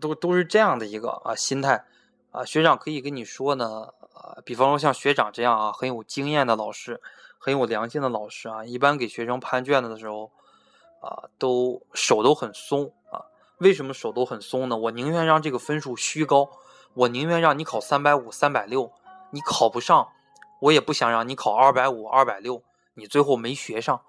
[0.01, 1.85] 都都是这样的一个啊心态
[2.33, 2.43] 啊。
[2.43, 7.03] 学长可以跟你说呢，啊，比方说像学长这样啊很有经验的老师，
[7.39, 10.33] 很有良心的老师啊，一般给学生判卷子的时候
[11.03, 13.29] 啊，都手都很松啊。
[13.59, 14.77] 为什么手都很松呢？
[14.79, 16.49] 我宁愿让这个分数虚高。
[16.95, 18.91] 我宁愿让你考三百五、三百六，
[19.31, 20.09] 你考不上，
[20.61, 22.63] 我也不想让你考二百五、二百六，
[22.95, 24.03] 你最后没学上，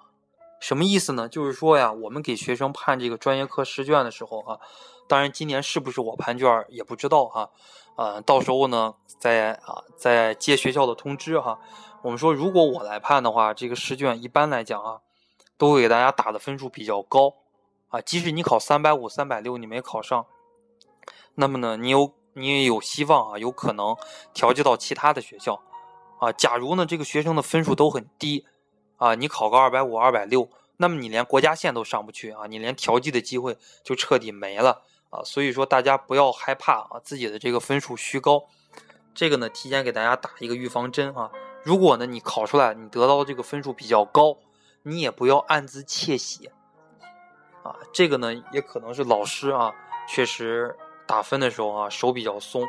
[0.59, 1.29] 什么意思呢？
[1.29, 4.59] 就是说呀，我们给学生判这个专业课试卷的时候啊，
[5.07, 7.51] 当然今年是不是我判卷也不知道哈，
[7.95, 11.59] 呃，到时候呢再啊再接学校的通知哈。
[12.01, 15.01] 我们说如果我来判的话，这个试卷一般来讲啊，
[15.57, 17.35] 都会给大家打的分数比较高
[17.89, 20.25] 啊，即使你考三百五、三百六你没考上，
[21.35, 22.13] 那么呢你有。
[22.33, 23.95] 你也有希望啊，有可能
[24.33, 25.61] 调剂到其他的学校，
[26.19, 26.31] 啊。
[26.31, 28.45] 假如呢这个学生的分数都很低
[28.97, 35.21] 啊，你考个二百五、二百六，那么你连国家线都上不去啊，你连调剂的机会就彻底没了啊。
[35.23, 38.43] 所以说大家不要害怕啊，自己的这个分数虚高，
[39.13, 41.31] 这个呢提前给大家打一个预防针啊。
[41.63, 44.37] 如果呢你考出来，你得到的这个分数比较高，
[44.83, 46.49] 你也不要暗自窃喜
[47.63, 47.75] 啊。
[47.91, 49.73] 这个呢也可能是老师啊，
[50.07, 50.75] 确实
[51.11, 52.65] 打分的时候啊手比较松。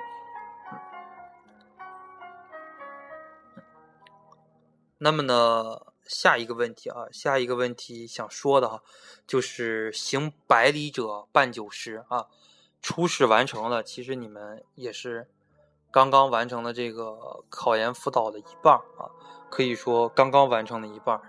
[4.98, 8.83] 那么呢，下一个问题啊，下一个问题想说的哈，
[9.28, 12.26] 就是行百里者半九十啊，
[12.81, 15.28] 初试完成了，其实你们也是
[15.92, 19.07] 刚刚完成了这个考研辅导的一半啊，
[19.50, 21.20] 可以说刚刚完成了一半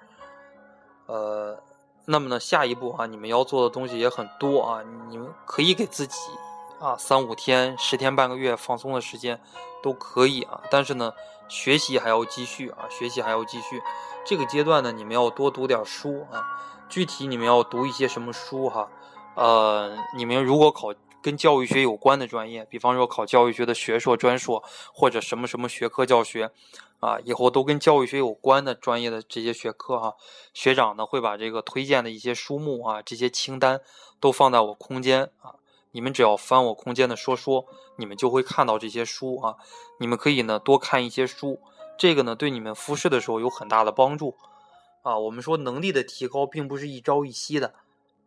[1.05, 1.61] 呃，
[2.05, 6.17] 那么呢，下一步啊，你们要做的东西也很多啊，你们可以给自己
[6.83, 9.41] 啊三五天、十天、半个月放松的时间
[9.81, 11.13] 都可以啊，但是呢。
[11.49, 13.83] 学习还要继续啊，学习还要继续。
[14.25, 16.41] 这个阶段呢，你们要多读点书啊。
[16.89, 18.89] 具体你们要读一些什么书哈？
[19.35, 26.49] 呃，你们如果考跟教育学有关的专业，比方说考教育学的学硕、专硕，或者什么什么学科教学
[27.01, 30.15] 啊，以后都跟教育学有关的专业的这些学科哈，
[30.53, 33.81] 学长呢会把这个推荐的一些书目啊，这些清单
[34.19, 35.55] 都放在我空间啊。
[35.93, 39.55] 你们只要翻我空间的说说，你们就会看到这些书啊。
[39.99, 41.61] 你们可以呢多看一些书，
[41.97, 44.35] 这个呢对你们复试的时候有很大的帮助
[45.03, 45.17] 啊。
[45.17, 47.75] 我们说能力的提高并不是一朝一夕的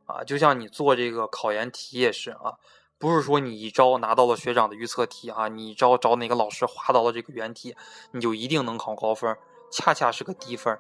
[0.07, 2.55] 啊，就像你做这个考研题也是啊，
[2.99, 7.75] 不是说你一招拿到了学长的预测题啊，你一招找哪个老师划到了这个原题，
[8.13, 9.37] 你就一定能考高分，
[9.73, 10.79] 恰恰是个低分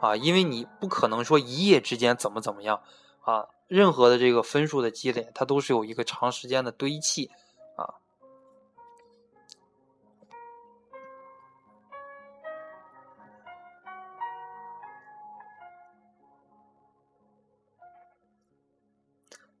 [0.00, 2.80] 啊，因为你不可能说一夜之间怎么怎么样
[3.20, 3.48] 啊。
[3.66, 7.30] 任何的这个分数的积累，它都是有一个长时间的堆砌
[7.76, 7.94] 啊。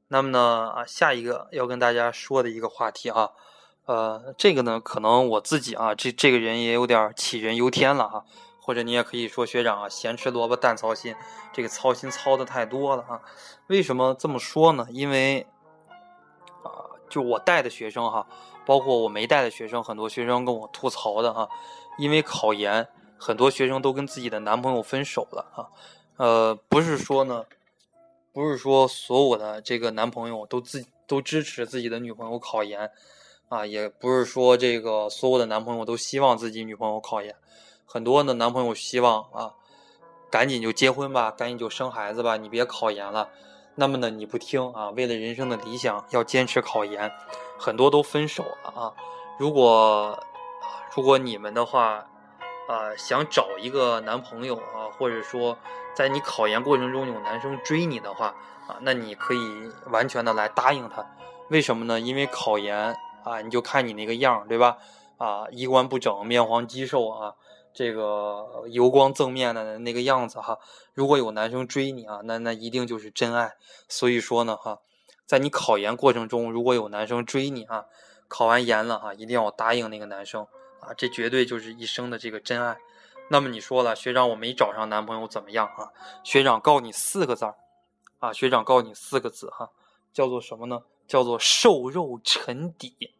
[0.08, 3.30] 那么呢啊，下一个要跟大家说的一个话题啊，
[3.86, 8.24] 呃，这个呢，可能我自己啊，这这个人也有点杞人忧天了啊。
[8.64, 11.14] 或者你也可以说学长啊，咸吃萝卜淡操心，
[11.52, 13.20] 这个操心操的太多了啊。
[13.66, 14.86] 为什么这么说呢？
[14.90, 15.46] 因为
[16.62, 18.26] 啊，就我带的学生哈，
[18.64, 21.46] 包括我没带的学生，很多学生跟我吐槽的哈，
[21.98, 25.68] 因为考研，很多学生都跟自己的男朋友分手了啊。
[26.16, 27.44] 呃，不是说呢，
[28.32, 32.90] 不是说所有的这个男朋友都自都支持自己的女朋友考研
[33.50, 37.36] 啊，也不是说这个所有的男朋友都希望自己女朋友考研。
[37.86, 39.54] 很多的男朋友希望啊，
[40.30, 43.28] 赶紧就结婚吧，赶紧就生孩子吧，你别考研了。
[43.76, 47.12] 那么呢，你不听啊，为了人生的理想要坚持考研，
[47.58, 48.92] 很多都分手了啊。
[49.38, 50.18] 如果
[50.94, 52.06] 如果你们的话
[52.68, 55.56] 啊，想找一个男朋友啊，或者说
[55.94, 58.28] 在你考研过程中有男生追你的话
[58.68, 61.04] 啊，那你可以完全的来答应他。
[61.50, 62.00] 为什么呢？
[62.00, 64.78] 因为考研啊，你就看你那个样儿，对吧？
[65.18, 67.34] 啊，衣冠不整，面黄肌瘦啊。
[67.74, 70.58] 这个油光锃面的那个样子哈，
[70.94, 73.56] 如果有男生追你啊，那那一定就是真爱。
[73.88, 74.80] 所以说呢哈，
[75.26, 77.86] 在你考研过程中，如果有男生追你啊，
[78.28, 80.46] 考完研了哈，一定要答应那个男生
[80.78, 82.78] 啊，这绝对就是一生的这个真爱。
[83.28, 85.90] 那么你说了，学长我没找上男朋友怎么样啊？
[86.22, 87.56] 学长告你四个字儿
[88.20, 89.70] 啊，学长告你四个字哈，
[90.12, 90.82] 叫做什么呢？
[91.08, 93.10] 叫做瘦肉沉底。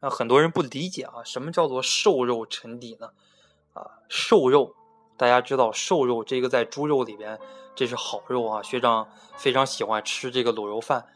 [0.00, 3.10] 那很多人不理解啊，什么叫做瘦肉沉底呢？
[3.74, 4.74] 啊，瘦肉，
[5.16, 7.38] 大家知道瘦肉这个在猪肉里边
[7.74, 8.62] 这是好肉啊。
[8.62, 11.06] 学长非常喜欢吃这个卤肉饭，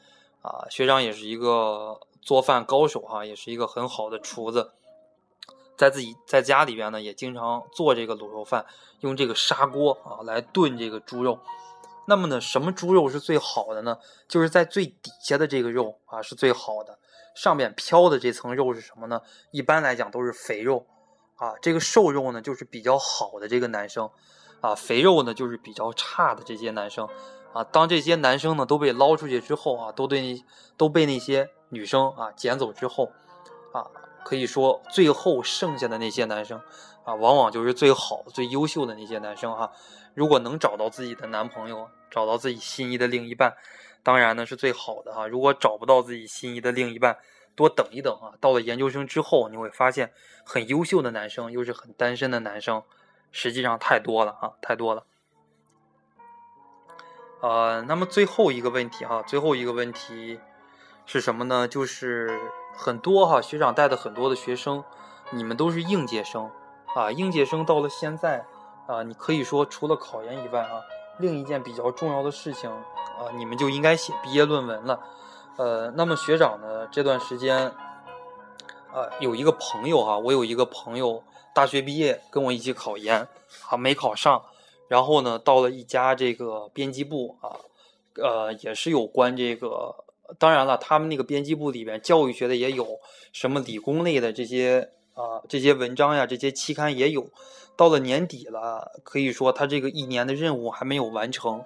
[0.43, 4.73] 啊，学长也是一个做饭高手哈，也是一个很好的厨子，
[5.77, 8.65] 在自己在家里边呢也经常做这个卤肉饭，
[9.01, 11.39] 用这个砂锅啊来炖这个猪肉。
[12.09, 13.99] 那么呢，什么猪肉是最好的呢？
[14.29, 16.99] 就是在最底下的这个肉啊是最好的，
[17.35, 19.21] 上面飘的这层肉是什么呢？
[19.51, 20.87] 一般来讲都是肥肉。
[21.37, 24.11] 啊，这个瘦肉呢，就是比较好的这个男生，
[24.61, 27.09] 啊，肥肉呢就是比较差的这些男生，
[27.53, 30.43] 啊，当这些男生呢都被捞出去之后啊，都对
[30.77, 33.13] 都被那些女生啊捡走之后，
[33.73, 33.85] 啊，
[34.25, 36.59] 可以说最后剩下的那些男生，
[37.05, 39.71] 啊，往往就是最好最优秀的那些男生哈。
[40.15, 43.55] 如果能找到自己的男朋友，找到自己心仪的另一半，
[44.03, 45.29] 当然呢是最好的哈。
[45.29, 47.19] 如果找不到自己心仪的另一半，
[47.57, 48.35] 多等一等啊！
[48.41, 50.13] 到了研究生之后，你会发现
[50.45, 52.83] 很优秀的男生，又是很单身的男生，
[53.33, 55.05] 实际上太多了啊，太多了。
[57.41, 60.39] 呃，那么最后一个问题哈，最后一个问题
[61.07, 61.67] 是什么呢？
[61.67, 62.39] 就是
[62.75, 64.85] 很多哈学长带的很多的学生，
[65.31, 66.51] 你们都是应届生
[66.95, 68.45] 啊，应届生到了现在
[68.87, 70.83] 啊，你可以说除了考研以外啊，
[71.19, 75.01] 另一件比较重要的事情啊，你们就应该写毕业论文了。
[75.57, 77.57] 呃，那么学长呢，这段时间
[78.93, 83.27] 啊，有一个朋友哈，我有一个朋友大学毕业跟我一起考研
[83.71, 84.45] 啊，没考上，
[84.89, 87.57] 然后呢，到了一家这个编辑部啊，
[88.17, 90.05] 呃，也是有关这个。
[90.39, 93.01] 当然了，他们那个编辑部里边，教育学的也有，
[93.33, 97.31] 什么理工类的这些啊，这些文章呀，这些期刊也有。
[97.77, 101.65] 到了年底了，可以说他这个一年的任务还没有完成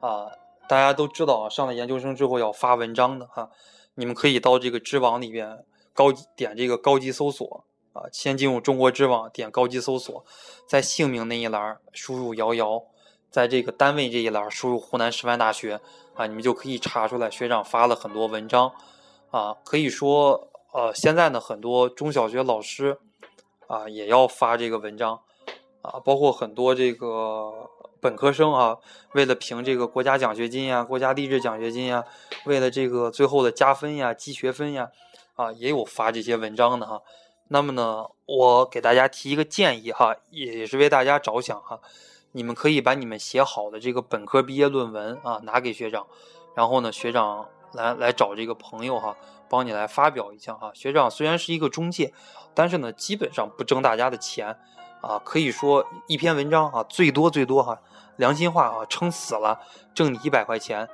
[0.00, 0.28] 啊。
[0.68, 3.50] 大家都知道啊，上了研究生之后要发文章的哈。
[3.94, 10.24] 你们可以到这个知网里边高点这个高级搜索啊，先进入中国知网，点高级搜索，
[10.66, 12.82] 在姓名那一栏输入瑶瑶。
[13.30, 15.80] 在这个单位这一栏输入湖南师范大学
[16.14, 18.72] 啊，你们就可以查出来学长发了很多文章
[19.32, 19.56] 啊。
[19.64, 22.96] 可以说，呃，现在呢很多中小学老师
[23.66, 25.20] 啊也要发这个文章
[25.82, 27.68] 啊，包括很多这个
[28.04, 28.76] 本科生啊，
[29.14, 32.04] 为了评这个国家奖学金呀、国家励志奖学金呀，
[32.44, 34.90] 为了这个最后的加分呀、积学分呀，
[35.36, 37.00] 啊，也有发这些文章的哈。
[37.48, 41.80] 那么呢，我给大家提一个建议哈，也是为大家着想哈。
[42.32, 46.06] 你们可以把你们写好的这个本科毕业论文啊拿给学长，
[46.54, 49.16] 然后呢，学长来来找这个朋友哈，
[49.48, 50.70] 帮你来发表一下哈。
[50.74, 52.12] 学长虽然是一个中介，
[52.52, 54.58] 但是呢，基本上不挣大家的钱
[55.00, 55.18] 啊。
[55.24, 57.80] 可以说一篇文章啊，最多最多哈，
[58.16, 59.60] 良心话啊，撑死了
[59.94, 60.88] 挣你一百块钱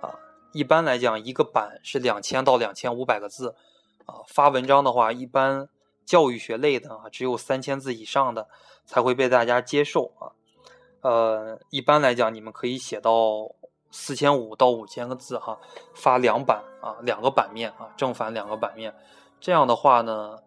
[0.00, 0.14] 啊。
[0.52, 3.54] 一般来讲，一个版是两千到两千五百个字
[4.06, 4.24] 啊。
[4.26, 5.68] 发文章的话，一般
[6.04, 8.48] 教育学类的啊，只有三千字以上的
[8.84, 10.32] 才会被大家接受啊。
[11.02, 13.12] 呃，一般来讲，你们可以写到
[13.90, 15.58] 四千五到五千个字哈，
[15.94, 18.94] 发两版啊，两个版面啊，正反两个版面。
[19.38, 20.38] 这样的话呢，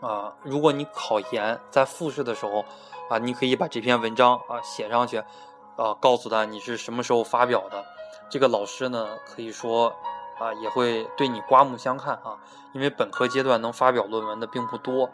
[0.00, 2.64] 啊，如果你考研在复试的时候
[3.10, 5.18] 啊，你可以把这篇文章啊写上去，
[5.76, 7.84] 啊，告诉他你是什么时候发表的。
[8.30, 9.92] 这个老师呢，可以说
[10.38, 12.38] 啊，也会对你刮目相看啊，
[12.72, 15.10] 因为本科阶段能发表论文的并不多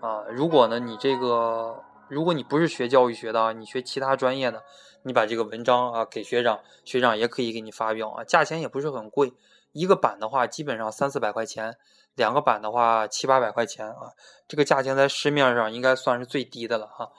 [0.00, 0.22] 啊。
[0.30, 1.82] 如果呢，你这个。
[2.08, 4.62] 如果你不是学教育学的，你学其他专业的，
[5.02, 9.32] 你把这个文章啊给学长，学长也可以给你发表啊，价钱也不是很贵，
[9.72, 11.74] 一个版的话基本上三四百块钱，
[12.14, 14.12] 两个版的话七八百块钱啊，
[14.46, 17.10] 这个价钱在市面上应该算是最低的了哈。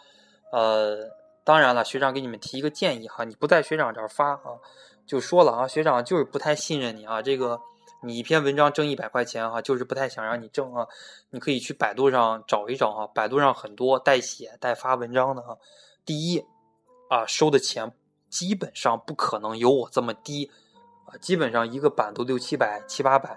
[0.53, 1.09] 呃，
[1.43, 4.61] 当然了，学长给你们提一个建议哈，你不在学长这儿发啊，
[5.05, 7.59] 就说了啊，学长就是不太信任你啊，这个。
[8.05, 10.85] 你一篇文章挣一百块钱哈，就是不太想让你挣啊。
[11.29, 15.55] 你可以去百度上找一找哈，百度上很多代写代发文章的啊。
[16.03, 16.45] 第一，
[17.09, 17.93] 啊收的钱
[18.29, 20.51] 基本上不可能有我这么低
[21.05, 23.29] 啊，基本上一个版都六七百七八百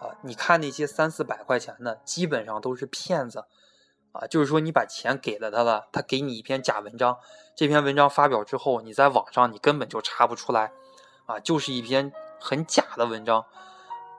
[0.00, 0.10] 啊。
[0.22, 3.44] 你看那些三四百块钱的，基本上都是骗子
[4.12, 4.26] 啊。
[4.26, 7.18] 就是说你把钱给了他了，他给你一篇假文章，
[7.54, 10.72] 这篇文章发表之后，你在网上你根本就查不出来
[11.26, 13.44] 啊，就是一篇很假的文章。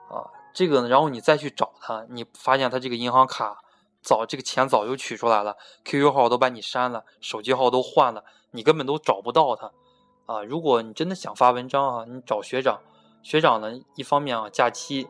[0.08, 3.62] 啊，这个呢，然后你再去找他，你发现他这个银行卡
[4.02, 9.70] 早这个钱早就取出来了，QQ 号都把你删了，手机号都换了，你根本都找不到他。
[10.26, 12.80] 啊，如果你真的想发文章啊，你找学长，
[13.22, 15.08] 学长呢，一方面啊，假期，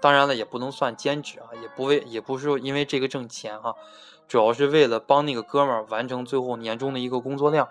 [0.00, 3.74] 当然了，也不能算兼职啊，也不为也不是因为这个挣钱哈，
[4.28, 7.68] 主要是为了帮那个哥们儿完成最后年终的一个工作量。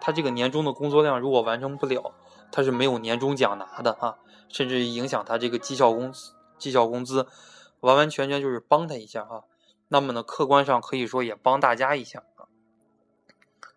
[0.00, 2.12] 他这个年终的工作量如果完成不了，
[2.52, 4.18] 他是没有年终奖拿的啊。
[4.50, 7.26] 甚至影响他这个绩效工资，绩效工资，
[7.80, 9.42] 完完全全就是帮他一下啊。
[9.88, 12.46] 那么呢，客观上可以说也帮大家一下啊。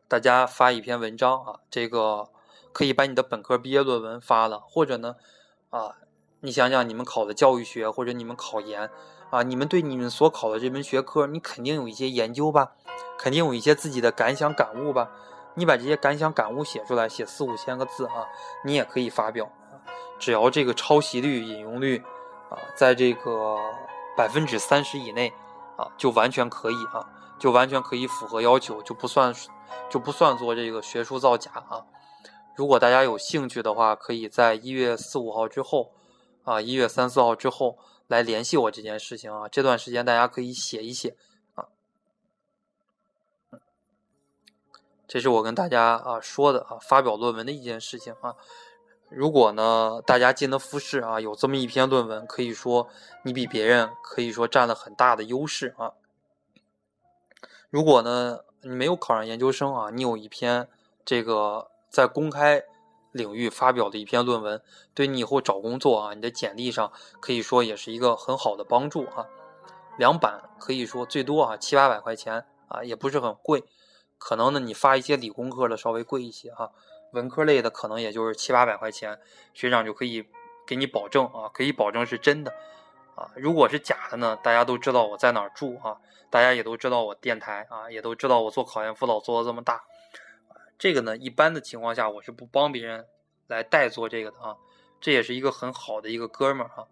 [0.08, 2.30] 大家发一篇文章啊，这个
[2.72, 5.16] 可以把你的本科毕业论文发了，或者呢，
[5.72, 5.96] 啊，
[6.42, 8.92] 你想想你们考的教育学或者你们考研
[9.30, 12.72] 啊，你们对你们所考的这门学科，你肯定有一些研究吧，
[13.18, 15.12] 肯定有一些自己的感想感悟吧。
[15.56, 18.28] 你把这些感想感悟写出来，写四五千个字啊，
[18.64, 19.50] 你也可以发表。
[20.20, 22.04] 只要这个抄袭率、引用率
[22.50, 23.58] 啊，在这个
[24.16, 25.34] 百分之三十以内
[25.76, 29.34] 啊，就完全可以啊，就完全可以符合要求，就不算
[29.90, 31.84] 就不算做这个学术造假啊。
[32.56, 35.92] 如果大家有兴趣的话，可以在一月四五号之后
[36.44, 37.78] 啊，一月三四号之后
[38.08, 39.48] 来联系我这件事情啊。
[39.48, 41.16] 这段时间大家可以写一写
[41.56, 41.68] 啊。
[45.08, 48.36] 这是我跟大家啊说的啊，发表论文的一件事情啊。
[49.10, 52.90] 如果呢，大家进了复试啊，有这么一篇论文，可以说
[53.24, 55.94] 你比别人可以说占了很大的优势啊。
[57.70, 60.68] 如果呢，你没有考上研究生啊，你有一篇
[61.06, 62.64] 这个在公开
[63.18, 64.62] 领域发表的一篇论文，
[64.94, 69.26] 对你以后找工作啊，你的简历上可以说也是一个很好的帮助啊。
[69.98, 73.64] 两版可以说最多啊七八百块钱啊，也不是很贵。
[74.20, 76.72] 可能呢，你发一些理工科的稍微贵一些哈，
[77.14, 79.20] 文科类的可能也就是七八百块钱，
[79.54, 80.26] 学长就可以
[80.66, 82.54] 给你保证啊，可以保证是真的
[83.16, 83.30] 啊。
[83.36, 85.98] 如果是假的呢，大家都知道我在哪儿住啊，
[86.30, 89.84] 大家也都知道我电台啊，也都知道我做考研辅导做的这么大。
[90.78, 93.06] 这个呢，一般的情况下我是不帮别人
[93.48, 94.56] 来代做这个的啊。
[95.00, 96.88] 这也是一个很好的一个哥们儿啊，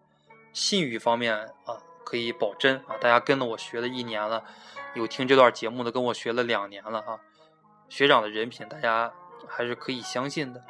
[0.53, 2.95] 信誉方面啊可以保真啊。
[2.99, 4.43] 大家跟了我学了一年了。
[4.93, 7.19] 有听这段节目的，跟我学了两年了啊，
[7.89, 9.13] 学长的人品大家
[9.47, 10.63] 还是可以相信的。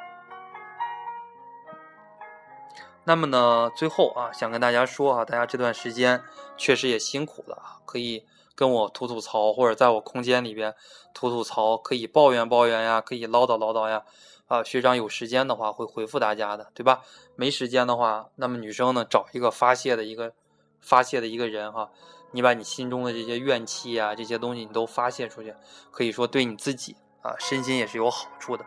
[3.04, 6.24] 那么呢，最后啊，想跟大家说啊，大家这段时间
[6.56, 8.26] 确实也辛苦了啊，可以
[8.56, 10.74] 跟我吐吐槽，或者在我空间里边
[11.14, 14.02] 吐吐槽，可以抱怨抱怨呀，可以唠叨唠叨呀。
[14.48, 17.02] 啊，学长有时间的话会回复大家的，对吧？
[17.34, 20.32] 没时间的话，那么女生呢，找一个发泄的一个
[20.80, 21.90] 发泄的一个人哈。
[22.30, 25.54] 你把你心中的这些怨气啊，这些东西你都发泄出去，
[25.90, 28.64] 可以说对你自己啊身心也是有好处的。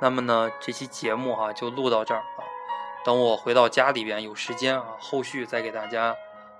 [0.00, 2.44] 那么呢，这期节目哈就录到这儿啊。
[3.04, 6.14] 等我回到家里边有时间啊，后续再给大家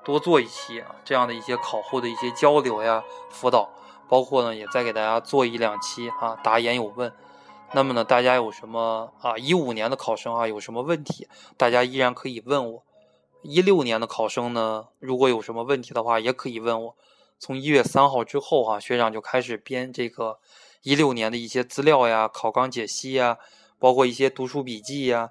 [0.05, 3.69] 多做一期啊这样的一些考后的一些交流呀、辅导，
[4.09, 7.13] 包括呢也再给大家做一两期啊答言有问。
[7.75, 11.27] 那么呢，大家有什么啊一五年的考生啊有什么问题，
[11.57, 12.83] 大家依然可以问我。
[13.43, 16.97] 一六年的考生呢，如果有什么问题的话，也可以问我。
[17.39, 20.39] 从一月三号之后啊，学长就开始编这个
[20.83, 23.39] 一六年的一些资料呀、考纲解析呀，
[23.79, 25.31] 包括一些读书笔记呀，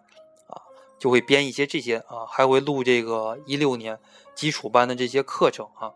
[1.02, 4.00] 就会编一些这些啊，还会录这个一六年
[4.36, 5.94] 基础班的这些课程啊。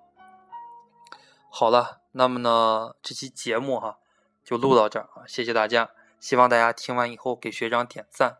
[1.48, 4.00] 好了，那么呢，这期节目哈
[4.44, 8.38] 就录到这儿啊，谢谢大家，希望大家听完以后给学长点赞。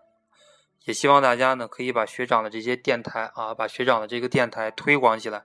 [0.86, 5.44] 也希望大家呢，可以把学长的这些电台啊，把学长的这个电台推广起来，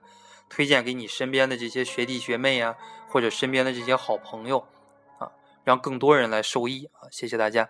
[0.49, 2.75] 推荐给你身边的这些学弟学妹呀，
[3.07, 4.65] 或者身边的这些好朋友，
[5.19, 5.31] 啊，
[5.63, 7.05] 让更多人来受益啊！
[7.11, 7.69] 谢谢大家。